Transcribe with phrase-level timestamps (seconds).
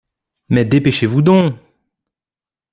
[0.49, 1.53] Mais dépêchez-vous donc!